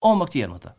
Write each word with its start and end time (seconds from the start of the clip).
Olmak 0.00 0.32
diyarmata. 0.32 0.76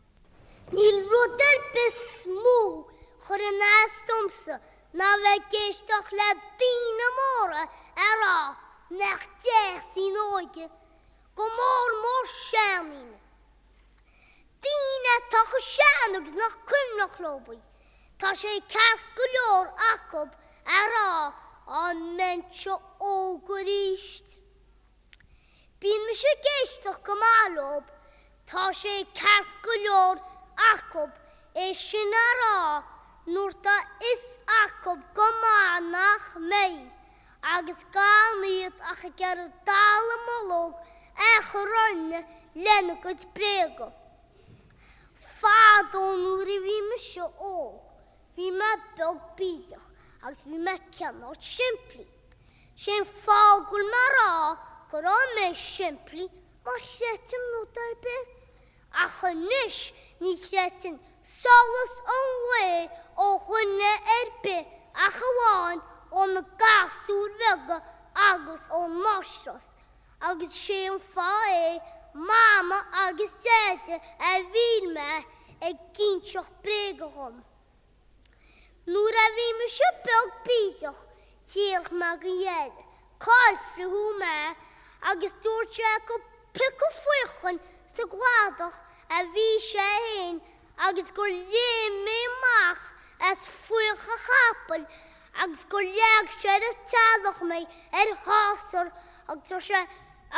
Nilrodel 0.72 1.60
besmo, 1.74 2.86
khorena 3.28 3.74
somsa, 4.06 4.60
navegesh 4.94 5.80
toch 5.88 6.10
la 6.18 6.30
dinamora, 6.58 7.62
era, 8.10 8.36
nach 8.90 9.26
tersin 9.42 10.16
oige, 10.34 10.68
gomor 11.36 11.90
mor 12.02 12.24
shernin. 12.46 13.12
Dina 14.64 15.16
toch 15.32 15.52
shernugs 15.72 16.32
nach 16.40 16.56
kumnoch 16.68 17.16
loboi, 17.24 17.60
tas 18.20 18.40
e 18.44 18.56
kaf 18.72 19.00
gulor 19.16 19.66
akob, 19.94 20.28
era, 20.82 21.34
an 21.66 22.16
mensche 22.16 22.74
o 23.00 23.38
Bin 25.80 26.00
mishe 26.06 26.32
geist 26.44 26.82
doch 26.84 27.02
Tá 28.50 28.72
sé 28.74 28.90
ceart 29.14 29.46
go 29.62 29.72
leor 29.82 30.18
acob 30.74 31.10
é 31.54 31.72
sin 31.72 32.10
ará 32.26 32.82
nuair 33.24 33.54
tá 33.62 33.76
is 34.10 34.40
acob 34.64 34.98
go 35.14 35.28
má 35.42 35.78
nach 35.94 36.30
mé 36.50 36.66
agus 37.54 37.78
gáíad 37.94 38.74
a 38.90 38.94
chu 38.98 39.08
cear 39.18 39.38
dála 39.66 40.16
mológ 40.26 40.74
é 41.28 41.32
chu 41.48 41.60
ronne 41.72 42.18
lena 42.64 42.94
go 43.02 43.12
brego. 43.34 43.88
Fádónúí 45.38 46.56
bhí 46.66 46.76
me 46.88 46.98
seo 47.06 47.30
ó, 47.38 47.56
hí 48.36 48.50
me 48.58 48.70
beg 48.98 49.18
bíideach 49.36 49.86
agus 50.26 50.42
bhí 50.48 50.58
me 50.66 50.74
ceanná 50.90 51.30
siimplí. 51.52 52.04
Sin 52.82 53.04
fágul 53.22 53.82
marrá 53.94 54.30
go 54.90 54.98
rá 55.06 55.16
mé 55.36 55.54
siimplí 55.54 56.26
mar 56.64 56.80
sé 56.80 57.12
timú 57.30 57.62
be 58.04 58.18
a 58.92 59.06
chynnys 59.08 59.92
ni 60.20 60.36
cretin 60.36 60.98
solus 61.22 61.94
on 62.16 62.28
le 62.50 62.88
o 63.16 63.26
hwnna 63.46 63.92
erbe 64.20 64.56
ach 65.06 65.20
lawn 65.40 65.78
o'n 66.22 66.40
gaswr 66.62 67.30
vega 67.42 67.76
agos 68.30 68.64
o'n 68.80 68.96
mostros 69.04 69.68
agus 70.30 70.56
sy'n 70.64 70.98
ffae 71.12 71.70
mama 72.32 72.80
agus 73.04 73.34
dete 73.44 74.00
e 74.32 74.34
vil 74.54 74.90
me 74.96 75.12
e 75.68 75.72
gynsioch 75.96 76.50
bregochom. 76.64 77.36
Nŵr 78.90 79.16
a 79.22 79.26
fi 79.36 79.46
mys 79.60 79.74
sy'n 79.78 79.98
bywg 80.06 80.34
bydioch 80.48 81.00
ti'r 81.52 81.90
mag 82.02 82.24
gyed 82.26 82.82
Corfri 83.20 83.84
hw 83.92 84.02
me 84.18 84.34
agus 85.12 85.36
dŵr 85.46 85.68
siac 85.78 86.12
o 86.14 86.16
pic 86.58 86.84
o 86.86 86.88
fwychon 87.02 87.60
sa 87.94 88.06
gláadach 88.06 88.76
a 89.10 89.18
bhí 89.34 89.48
sé 89.66 89.86
hain 90.14 90.38
agus 90.86 91.10
gur 91.16 91.26
lé 91.30 91.72
méach 92.06 92.82
as 93.30 93.48
fuocha 93.66 94.16
chapel 94.26 94.84
agus 95.42 95.64
gur 95.72 95.82
leag 95.82 96.30
sé 96.38 96.54
a 96.54 96.58
teadach 96.92 97.42
mé 97.50 97.58
ar 98.02 98.12
háar 98.26 98.92
agus 99.34 99.64
se 99.68 99.82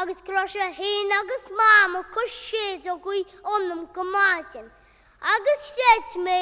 agus 0.02 0.22
gro 0.28 0.46
se 0.48 0.64
hain 0.80 1.12
agus 1.20 1.46
máma 1.60 2.00
chu 2.14 2.24
séad 2.38 2.88
a 2.88 2.96
goí 3.06 3.20
onm 3.44 3.84
go 3.94 4.04
máin. 4.04 4.66
Agus 5.34 5.62
réit 5.78 6.16
mé 6.24 6.38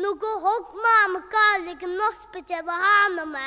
nó 0.00 0.14
go 0.16 0.32
thug 0.46 0.74
máma 0.86 1.20
gála 1.34 1.76
an 1.82 1.96
nospite 1.98 2.54
a 2.54 2.62
hána 2.64 3.26
me 3.26 3.46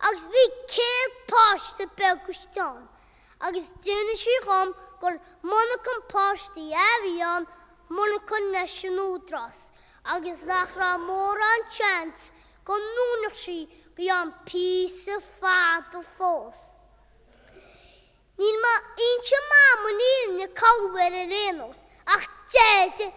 agus 0.00 0.24
bhí 0.34 0.44
cépáiste 0.74 1.86
begusteán 1.96 2.88
agus 3.46 3.70
duine 3.86 4.16
si 4.16 4.34
rom, 4.44 4.74
gur 5.00 5.14
Monacan 5.42 6.00
páistí 6.12 6.72
ahíán 6.90 7.46
Monacan 7.88 8.50
na 8.50 8.66
Ac 10.08 10.24
ys 10.24 10.40
nach 10.48 10.72
ra 10.76 10.96
mór 10.96 11.36
an 11.36 11.62
chant 11.70 12.30
go 12.64 12.74
núnach 12.78 13.36
si 13.36 13.68
go 13.96 14.04
an 14.14 14.30
pí 14.46 14.88
a 15.14 15.16
fad 15.40 15.94
o 15.94 16.02
fós. 16.16 16.72
Níl 18.40 18.56
má 18.62 18.74
inse 19.06 19.38
máma 19.50 19.90
níl 20.00 20.40
y 20.44 20.46
calhfuir 20.60 21.14
yr 21.24 21.34
enos, 21.50 21.80
ach 22.06 22.24
déide 22.54 23.10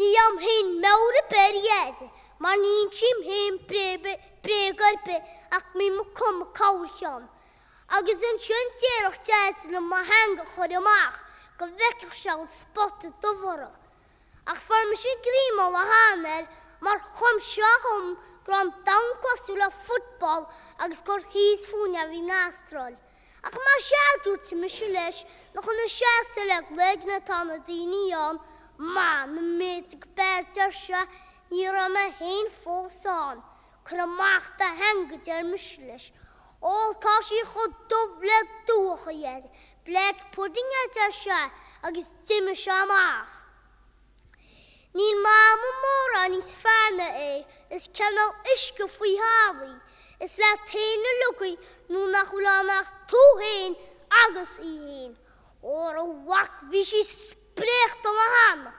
ni 0.00 0.14
am 0.24 0.38
hyn 0.40 0.72
mewr 0.80 1.18
y 1.18 1.22
beriad, 1.34 1.98
mae 2.40 2.56
un 2.56 2.88
tîm 2.94 3.20
hyn 3.28 3.58
bregar 3.68 4.96
be 5.04 5.20
ac 5.52 5.74
mi 5.76 5.90
mw 5.90 6.08
cwm 6.16 6.40
cawllion. 6.56 7.28
agus 7.88 8.16
an 8.30 8.38
siúntéirech 8.38 9.18
teit 9.28 9.58
na 9.70 9.78
mahanga 9.80 10.44
choideach 10.56 11.18
go 11.58 11.66
bhheiceh 11.68 12.14
se 12.16 12.56
spotte 12.58 13.10
dohara. 13.20 13.70
Ach 14.46 14.56
far 14.58 14.84
me 14.88 14.96
siríim 14.96 15.58
a 15.60 15.82
háir 15.84 16.48
mar 16.80 16.98
chum 17.16 17.40
seachom 17.40 18.16
gran 18.46 18.70
dankosú 18.86 19.56
le 19.58 19.68
futbal 19.86 20.48
agus 20.78 21.02
gur 21.04 21.20
híos 21.34 21.66
fúne 21.66 21.98
a 22.00 22.06
bhí 22.06 22.22
nástrol. 22.24 22.96
Ach 23.44 23.52
mar 23.52 23.80
seaút 23.88 24.40
sa 24.46 24.56
me 24.56 24.68
siú 24.68 24.88
leis 24.88 25.24
na 25.52 25.60
chun 25.60 25.76
na 25.76 25.86
seasa 25.88 26.44
le 26.44 26.58
leigna 26.78 27.20
tan 27.20 27.48
na 27.48 27.58
daíán 27.58 28.40
má 28.78 29.26
na 29.26 29.40
méid 29.58 29.92
beirtear 30.16 30.72
se 30.72 30.96
ní 31.50 31.68
ra 31.70 31.88
me 31.90 32.08
héin 32.20 32.48
fósáin, 32.64 33.42
chu 33.86 33.94
amachta 34.00 34.72
hengad 34.72 35.28
ar 35.28 35.44
muisi 35.44 35.82
leis. 35.84 36.10
All 36.62 36.94
kashi 36.98 37.38
chod 37.44 37.74
dofleg 37.90 38.48
dŵch 38.68 39.06
o 39.06 39.10
ied. 39.14 39.44
Bleg 39.86 40.16
pudding 40.32 40.70
a 40.78 40.82
da 40.94 41.08
sia, 41.12 41.38
agos 41.84 42.06
dim 42.28 42.48
y 42.48 42.54
sia 42.54 42.78
mach. 42.88 43.32
Níl 44.94 45.18
mám 45.26 45.62
mór 45.82 46.12
an 46.22 46.30
níos 46.36 46.52
fearna 46.54 47.08
é, 47.18 47.44
is 47.74 47.88
cená 47.88 48.26
isce 48.54 48.86
faoi 48.86 49.16
háhaí, 49.18 49.72
Is 50.22 50.36
le 50.38 50.50
téine 50.70 51.10
lucaí 51.24 51.56
nó 51.90 52.04
nach 52.12 52.30
chulánach 52.30 52.90
túhéin 53.10 53.74
agus 54.22 54.52
i 54.62 54.70
héin. 54.84 55.16
Ó 55.62 55.90
a 55.90 56.06
bhac 56.28 56.60
bhí 56.70 56.84
si 56.84 57.02
sprécht 57.04 58.06
am 58.06 58.16
a 58.16 58.26
hána, 58.36 58.72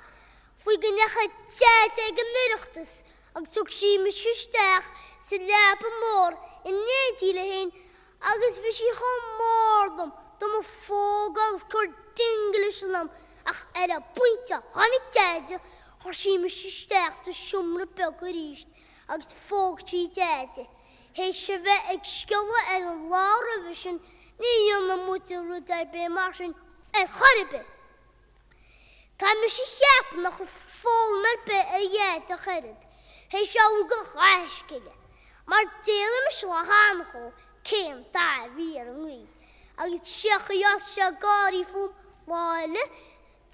Fuoi 0.63 0.77
go 0.81 0.87
necha 0.95 1.27
teite 1.59 2.07
go 2.15 2.23
miireachtas 2.31 3.03
agus 3.35 3.51
tu 3.53 3.63
si 3.69 3.97
me 3.97 4.09
sisteach 4.11 4.87
sa 5.27 5.35
lepa 5.35 5.91
mór 6.01 6.33
nétí 6.71 7.33
le 7.33 7.39
héin 7.43 7.69
agus 8.31 8.57
bhí 8.63 8.71
si 8.73 8.85
chu 8.99 9.09
mágam 9.39 10.09
do 10.41 10.45
a 10.59 10.61
fógang 10.85 11.59
chuir 11.71 11.91
dingelisnam 12.17 13.09
ach 13.51 13.61
ar 13.81 13.91
a 13.97 13.99
buinte 14.15 14.57
tháinig 14.73 15.05
deide 15.15 15.55
chu 16.01 16.13
si 16.21 16.33
me 16.41 16.49
sisteach 16.49 17.17
sa 17.25 17.31
siúmra 17.33 17.85
be 17.95 18.05
go 18.19 18.25
ríist 18.37 18.67
agus 19.07 19.29
fógtí 19.49 20.01
deide. 20.15 20.63
Hé 21.19 21.25
se 21.33 21.55
bheith 21.63 21.91
ag 21.93 22.03
sciile 22.13 22.59
ar 22.75 22.81
an 22.91 23.01
lára 23.11 23.57
sin 23.83 23.97
ní 24.41 24.51
dionna 24.57 24.95
muúta 25.05 25.37
ruúdair 25.47 25.85
be 25.93 26.03
mar 26.15 26.33
sin 26.35 26.51
ar 26.99 27.07
choribe. 27.17 27.61
Tá 29.19 29.29
me 29.39 29.47
si 29.55 29.65
seap 29.77 30.07
nach 30.23 30.37
chu 30.37 30.45
fónar 30.81 31.37
be 31.45 31.59
a 31.77 31.77
dhéad 31.89 32.29
a 32.33 32.37
chuid. 32.45 32.67
Hé 33.33 33.39
seú 33.53 33.85
go 33.89 33.99
chaisciige 34.13 34.93
yn 35.51 35.69
délim 35.85 36.31
se 36.33 36.47
le 36.47 36.53
hácho 36.53 37.33
céim 37.67 37.99
da 38.13 38.25
gor 41.21 41.53
i 41.53 41.61
ffwm 41.65 42.33
agus 42.33 43.03